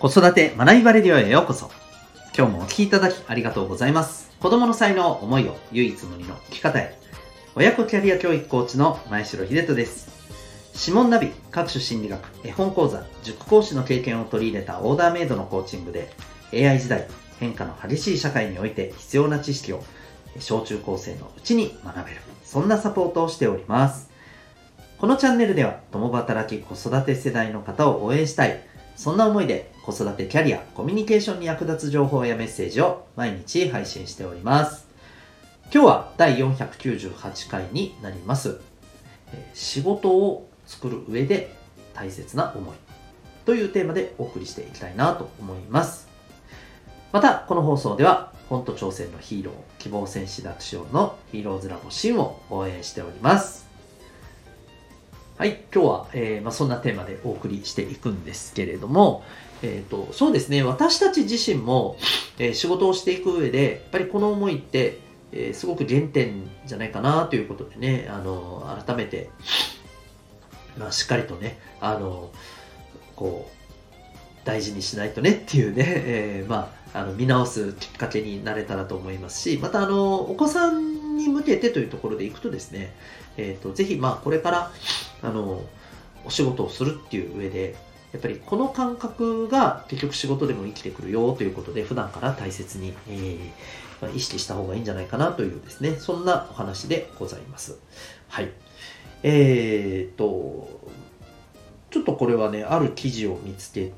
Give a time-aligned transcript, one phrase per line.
[0.00, 1.72] 子育て学びバレディオへようこそ。
[2.32, 4.30] 今日もお聴きいただきありがとうございます。
[4.38, 6.96] 子供の才能、思いを唯一無二の生き方へ。
[7.56, 10.08] 親子キャリア教育コーチの前城秀人です。
[10.78, 16.12] 指紋ナビ、各種心理学、絵本講座、塾講師の経験を取り入れたオーダーメイドのコーチングで、
[16.52, 17.08] AI 時代、
[17.40, 19.82] 変化の激しい社会において必要な知識を
[20.38, 22.20] 小中高生のうちに学べる。
[22.44, 24.10] そんなサポートをしております。
[24.98, 28.62] このチャンネルでは、共働き子育て世代の方を応援したい。
[28.94, 34.86] そんな思いで子育てキャリア、コミュニケーションに役立つ情報やメッセージを毎日配信しております。
[35.72, 38.60] 今日は第498回になります。
[39.54, 41.54] 仕事を作る上で
[41.94, 42.76] 大切な思い
[43.46, 46.06] というテーマでお送りしていきたいなと思います。
[47.10, 53.67] また、この放送では、本と挑戦のヒーロー、希望戦士学賞のヒーローズラボシンを応援しております。
[55.38, 59.22] はい、今日は、えー、まあ、そんなテーマでお送りしていくんですけれども、
[59.62, 61.96] えーと、そうですね私たち自身も、
[62.40, 64.98] えー、仕事をしていく上でやっぱりこの思いって、
[65.30, 69.30] え、すごく原点じゃないかなということでねあの改めて、
[70.76, 72.32] まあ、しっかりとねあの
[73.14, 82.94] こう大事にしないとねっていうね、 え、まああの見直すきっかけになれたらと思いますしまたあのお子さんに向けてというところでいくとですね、
[83.36, 84.70] えーと、ぜひまあこれから
[85.22, 85.62] あの
[86.24, 87.76] お仕事をするっていう上で
[88.12, 93.38] やっぱりこの感覚が結局仕事でも生きてくるよということで普段から大切に、えー
[94.00, 97.78] ま、意識した方がいいんじゃないかなというですねそんなお話でございます。
[98.28, 98.50] はい。
[99.22, 100.88] えーと
[101.90, 103.92] ちょっとこれはねある記事を見つけ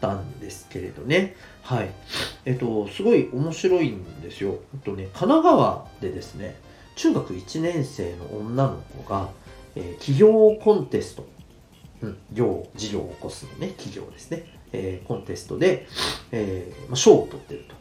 [0.00, 1.36] たんですけれどね。
[1.62, 1.90] はい。
[2.44, 4.58] えっ、とすごい面白いんですよ。
[4.84, 6.56] とね神奈川でですね
[6.96, 9.28] 中学1年生の女の子が、
[9.76, 11.26] えー、企業コンテスト、
[12.00, 15.86] うん、業、事業を起こすのね、企業ですね、えー、コンテストで、
[16.32, 17.74] えー、まあ、賞を取ってると。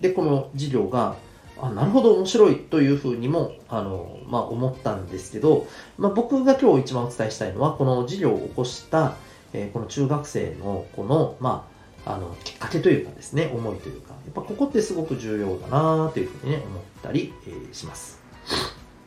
[0.00, 1.16] で、この事業が、
[1.60, 5.66] あなるほど面白いというふうにもあの、まあ、思ったんですけど、
[5.98, 9.16] まあ、僕が今日一番お伝えしたいのはこの事業を起こした、
[9.52, 18.20] えー、この中学生の子の、まあ、あのきっかけというかですね思いというかやっぱここってすごく重要だなというふうにね思ったり、えー、します。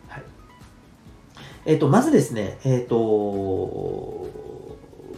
[0.08, 0.24] はい。
[1.66, 4.30] えっ、ー、と、まずですね、えっ、ー、と、こ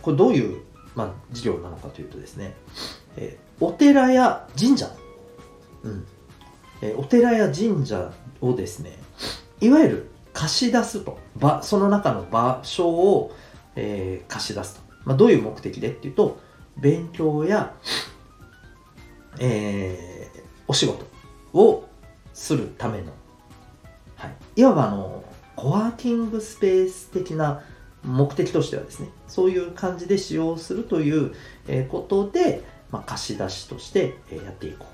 [0.08, 0.62] れどういう、
[0.96, 2.56] まあ、事業なのかというとですね、
[3.18, 4.90] えー、お寺や神社、
[5.84, 6.06] うん、
[6.82, 8.12] えお寺や神社
[8.42, 8.98] をですね、
[9.62, 13.32] いわゆる貸し出すと、場その中の場所を、
[13.76, 14.82] え貸し出すと。
[15.06, 16.40] まあ、どういう目的でっていうと、
[16.78, 17.74] 勉強や、
[19.40, 20.30] え
[20.68, 21.06] お仕事
[21.54, 21.88] を
[22.34, 23.14] するための、
[24.16, 25.24] はい、いわばあの
[25.56, 27.62] コワーキングスペース的な
[28.04, 31.36] 目的としてはですねそういう感じで使用するという
[31.90, 34.86] ことで、まあ、貸し出しとしてやっていこ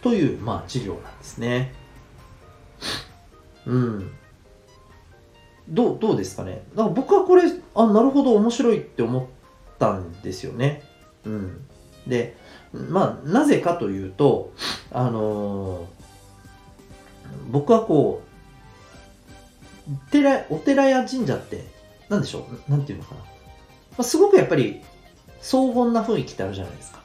[0.00, 1.74] うという、まあ、事業なんですね。
[3.66, 4.12] うん。
[5.68, 6.64] どう、どうですかね。
[6.74, 9.22] だから僕はこれ、あ、なるほど面白いって思っ
[9.82, 10.82] たんですよね。
[11.24, 11.66] うん。
[12.06, 12.36] で、
[12.72, 14.52] まあ、なぜかというと、
[14.92, 15.86] あのー、
[17.50, 18.22] 僕はこ
[19.88, 21.64] う、寺、お寺や神社って、
[22.08, 22.70] なんでしょう？
[22.70, 23.20] なんていうのかな？
[23.98, 24.80] ま、すごくやっぱり、
[25.40, 27.02] 荘厳な雰囲気ってあるじゃないですか。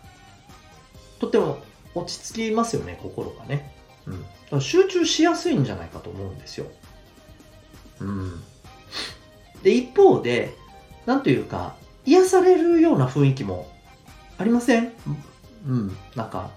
[1.20, 1.58] とても
[1.96, 3.74] 落ち着きますよね、心がね。
[4.52, 4.62] うん。
[4.62, 6.68] 集中しやすいんじゃないかと思うんですよ。
[8.00, 8.44] うん。
[9.64, 10.54] で、一方で、
[11.08, 11.76] なんというか、
[12.08, 13.70] 癒されるような雰囲気も
[14.38, 14.94] ありません？
[15.68, 15.98] うん。
[16.16, 16.50] なんか、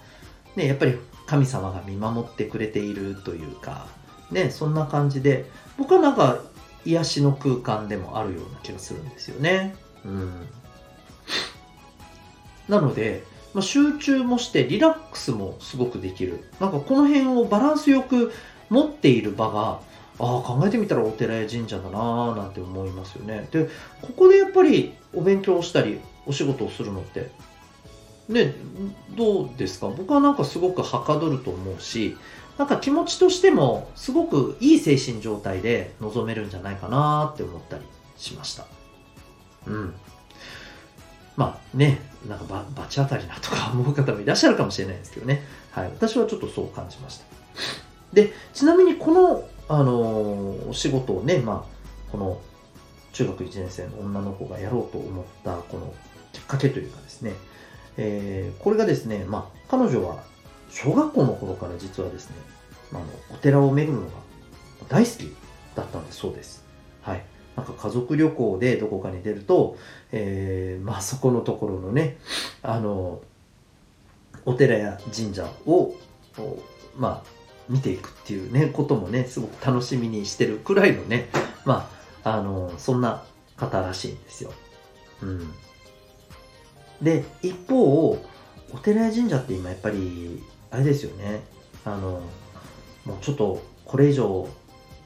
[0.57, 0.97] ね、やっぱり
[1.27, 3.87] 神様が見守ってくれているというか、
[4.31, 6.41] ね、そんな感じで、僕はなんか
[6.85, 9.75] 癒しの空間でもあるような気がするんですよね。
[10.05, 10.47] うん。
[12.69, 16.45] なので、まあ、集中もしてリラックスもすごくできる。
[16.61, 18.33] なんかこの辺をバランスよく
[18.69, 19.81] 持っている場が、
[20.21, 23.49] ああ、考えてみたらお寺や神社だなぁなんて思いますよね。
[23.51, 23.69] で、
[24.03, 27.31] ここでやっぱりお勉強をしたり、お仕事をするのって
[28.29, 28.55] ね、
[29.17, 29.89] どうですか？
[29.89, 32.17] 僕はなんかすごくはかどると思うし、
[32.59, 37.85] なんか気持ちとしてもすごくいい精神状態で臨めるんじゃないかなって思ったり
[38.19, 38.67] しました。
[39.67, 39.95] うん。
[41.37, 45.43] まあね、なんかババチ当たりなとか思う方もいらっしゃるかもしれないですけどね。
[45.71, 45.87] はい。
[45.87, 47.25] 私はちょっとそう感じました。
[48.13, 52.41] で、ちなみにこの、あのー、お仕事をね、まあ、この
[53.13, 55.95] 中学1年生の女の子がやろうと思ったこの
[56.33, 57.35] きっかけというかですね、
[57.97, 60.25] えー、これがですね、まあ、彼女は
[60.71, 62.37] 小学校の頃から実はですね、
[62.91, 64.13] まあ、のお寺を巡るのが
[64.89, 65.33] 大好き
[65.77, 66.65] だったんですそうです。
[67.03, 67.25] はい。
[67.57, 69.77] なんか家族旅行でどこかに出ると、
[70.11, 72.17] えー、まあそこのところのね
[72.63, 73.21] あの
[74.45, 75.95] お寺や神社を
[76.97, 77.40] まあ
[77.71, 81.29] 見ていくっていうねこともねすごく楽しみにしてるくらいのね
[81.65, 81.91] ま
[82.25, 83.23] ああのそんな
[83.57, 84.53] 方らしいんですよ。
[85.23, 85.53] うん、
[87.01, 88.11] で一方
[88.73, 91.41] お寺や神社って今やっぱりあれですよね。
[91.85, 92.21] あの
[93.05, 94.49] もうちょっとこれ以上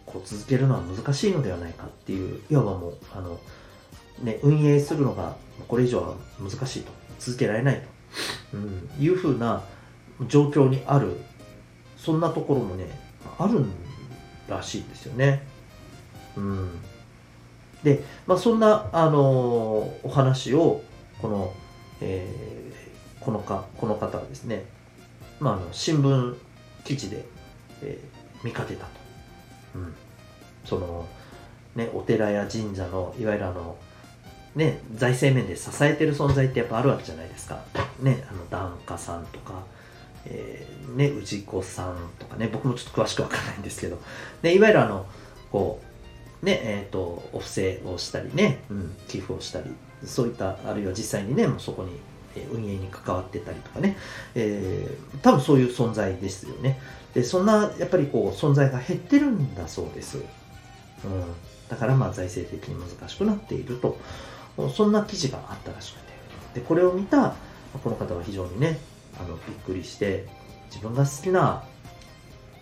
[0.07, 3.39] こう続けるのは難しいのではないかっていういわばもうあの、
[4.23, 5.37] ね、運営するのが
[5.69, 7.05] これ以上は難しいと。
[7.19, 7.89] 続けられないと、
[8.55, 9.63] うん、いうふうな
[10.29, 11.17] 状況にある
[12.05, 12.87] そんなところもね
[13.39, 13.65] ある
[14.47, 15.43] らしいんですよね。
[16.37, 16.71] うん、
[17.83, 20.83] で、まあ、そんな、あのー、お話を
[21.23, 21.55] この、
[22.01, 24.65] えー、このかこの方はですね、
[25.41, 26.37] まあ、あの新聞
[26.85, 27.25] 記事で、
[27.83, 28.91] えー、見かけたと。
[29.77, 29.95] うん、
[30.65, 31.07] その
[31.75, 33.77] ね、お寺や神社のいわゆるあの、
[34.55, 37.61] ね、財政面で支えてる存在ってやっぱあるわけじゃないですか。
[38.01, 39.65] ね、あの檀家さんとか、
[40.27, 44.01] えー、ね、氏子さんとかね、僕もちょっと詳しくわからないんですけど、
[44.43, 45.07] ね、いわゆるあの、
[45.51, 45.81] こ
[46.43, 49.71] う、ね、えっ、ー、と、お布施をしたりね、うん、寄付をしたり、
[50.05, 51.99] そういった、あるいは実際にね、もうそこに
[52.53, 53.97] 運営に関わってたりとかね、
[54.35, 56.81] えー、多分そういう存在ですよね。
[57.15, 60.19] で、そんな、やっぱりこう、存在が減ってるんだそうです。
[60.19, 60.25] うん。
[61.69, 63.99] だから、まあ、財政的に難しくなっていると、
[64.75, 66.61] そんな記事があったらしくて。
[66.61, 67.35] で、これを見た、
[67.83, 68.79] この方は非常にね、
[69.19, 70.27] あのびっくりして
[70.71, 71.65] 自分が好きな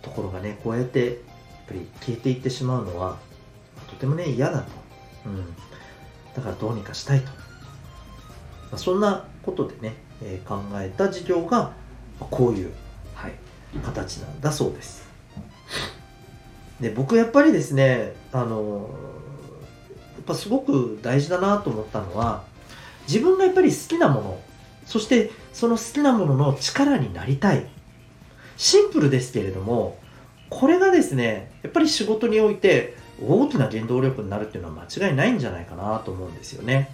[0.01, 1.15] ところがねこうやってやっ
[1.67, 3.17] ぱり消えていってしまうのは
[3.89, 4.67] とてもね嫌だと、
[5.25, 5.45] うん、
[6.35, 7.33] だからどうにかしたいと、ま
[8.73, 11.73] あ、そんなことでね、えー、考えた事業が
[12.19, 12.71] こういう、
[13.15, 13.33] はい、
[13.83, 15.03] 形なんだそうです。
[16.79, 18.89] で僕やっぱりですねあの
[20.15, 22.43] やっぱすごく大事だなと思ったのは
[23.07, 24.39] 自分がやっぱり好きなもの
[24.85, 27.65] そしてその好きなものの力になりたい。
[28.57, 29.97] シンプルですけれども、
[30.49, 36.89] これがですね、やっぱり仕事において大きな原動力になるっていうのは間違いないんじゃないかなと思うんですよね。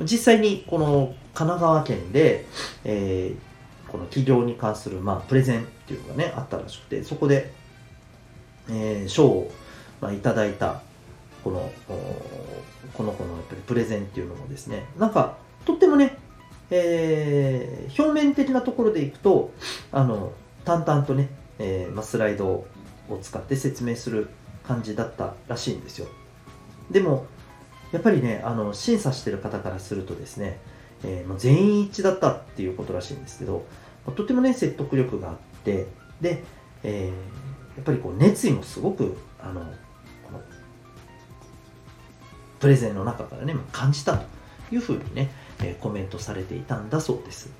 [0.00, 2.46] 実際にこの神奈川県で、
[2.84, 7.52] えー、この企業に関する、まあ、プレゼンっていうのがね、あったらしくて、そこで、
[8.68, 9.52] えー、賞を、
[10.00, 10.82] まあ、いただいた、
[11.44, 11.70] この、
[12.94, 15.36] この子のやっぱりプレゼンっていうのもですね、なんか、
[16.70, 19.52] えー、表面的なところでいくと、
[19.92, 20.32] あの、
[20.64, 21.28] 淡々とね、
[21.58, 22.66] えー、まあ、スライドを
[23.22, 24.28] 使って説明する
[24.64, 26.08] 感じだったらしいんですよ。
[26.90, 27.26] でも、
[27.92, 30.58] やっぱりね、あの、審査してる方からするとですね、
[31.04, 33.64] えー、まあ、全員一致だったっていうことらしいんですけど、
[34.16, 35.86] とてもね、説得力があって、
[36.20, 36.44] で、
[36.82, 40.40] えー、やっぱりこう、熱意もすごく、あの、この、
[42.58, 44.24] プレゼンの中からね、感じたと
[44.72, 45.30] いうふうにね、
[45.62, 47.50] え、コメントされていたんだそうです。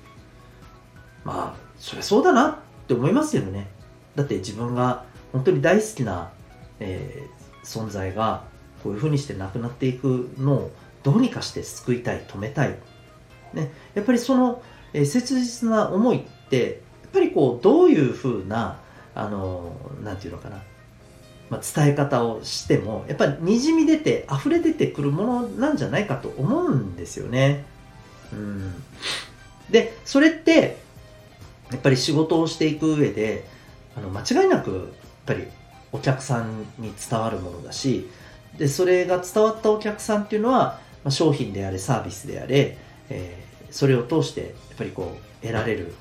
[1.23, 2.55] まあ、そりゃそうだなっ
[2.87, 3.67] て思いますよね。
[4.15, 6.31] だって自分が本当に大好きな、
[6.79, 8.43] えー、存在が
[8.83, 10.71] こういうふうにして亡くなっていくのを
[11.03, 12.75] どうにかして救いたい、止めたい。
[13.53, 14.61] ね、やっぱりその、
[14.93, 18.79] えー、切実な思いって、やっぱりこう、どういうふうな、
[19.15, 20.61] あのー、ていうのかな、
[21.49, 27.65] まあ、伝え方をしても、やっぱりにじみ出て、溢れ出てくるものなんじゃないかと思うんですよね。
[28.33, 28.83] うん、
[29.69, 30.77] でそれって
[31.71, 33.45] やっぱり仕事をしていく上で
[33.95, 34.81] あの間違いなくやっ
[35.25, 35.47] ぱり
[35.91, 38.09] お客さんに伝わるものだし
[38.57, 42.77] でそれが伝わったお客さんっていうのは、まあ、商品であれサービスであれ、
[43.09, 45.93] えー、それを通してやっぱりこう得られる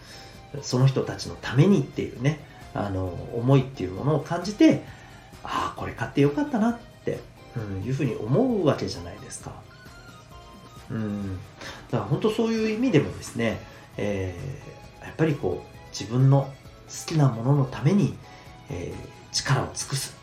[0.62, 2.40] その人たちのためにっていうね
[2.74, 4.84] あの思いっていうものを感じて
[5.42, 7.20] ああこれ買ってよかったなって、
[7.56, 9.52] うん、いうふうに思うわけじゃないですか。
[10.90, 11.38] うん、
[11.90, 13.60] だから本当そういう意味でもですね、
[13.96, 16.52] えー、やっぱりこう自分の
[16.88, 18.14] 好きなもののために、
[18.70, 20.16] えー、力を尽くす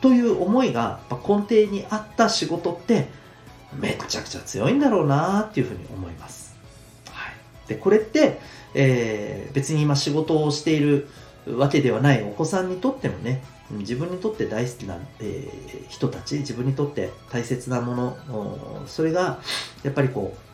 [0.00, 3.08] という思いが根底にあった仕事って
[3.78, 6.56] めちゃくちゃ強いんだろうなっていうふうに思います。
[7.10, 7.34] はい、
[7.68, 8.40] でこれって、
[8.74, 11.08] えー、別に今仕事をしている
[11.46, 19.40] わけではないお子さんにとってもね自分にとって大好きな、えー、人たち自分にとって大切なものそれが
[19.82, 20.47] やっぱりこう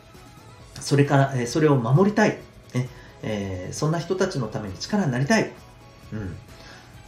[0.79, 2.37] それから、え、それを守りたい、
[2.73, 2.89] ね。
[3.23, 5.51] えー、そんな人たちのために力になりたい、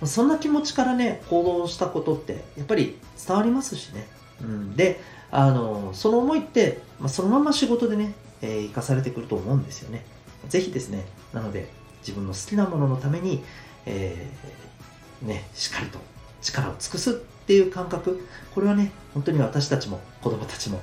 [0.02, 4.08] うん、そんな気持ちからね行動したことってやっぱり伝わりますしね、
[4.42, 10.06] うん、であのその思いって、まあ、そのまま仕事でね、えー、生かされてくると思うんですよね。
[10.50, 11.68] ぜひですねなので
[12.00, 13.44] 自分の好きなもののために、
[13.86, 16.00] えー、ね、しっかりと
[16.42, 20.80] 力を尽くすっていう感覚、これはね、本当に私たちも子供たちも、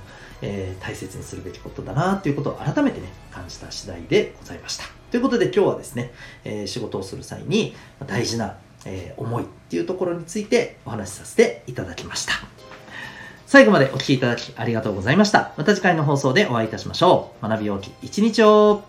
[0.46, 4.84] えー、大切にするべきことだなということを改めてね、感じた次第でございました。
[5.10, 6.12] ということで今日はですね、
[6.44, 7.74] えー、仕事をする際に
[8.06, 12.34] 大事な、えー、思いっていうところについてお話しさせていただきました。
[13.46, 15.52] 最後までお聴きいただきありがとうございました。
[15.56, 17.48] また次回の放送でお会いいたしましょう。
[17.48, 18.82] 学び大きい一日を